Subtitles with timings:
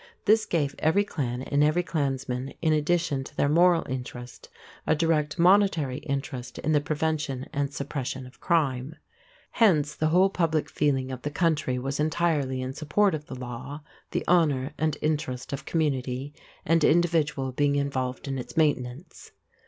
[0.25, 4.49] This gave every clan and every clansman, in addition to their moral interest,
[4.87, 8.95] a direct monetary interest in the prevention and suppression of crime.
[9.51, 13.83] Hence the whole public feeling of the country was entirely in support of the law,
[14.09, 16.33] the honor and interest of community
[16.65, 19.33] and individual being involved in its maintenance.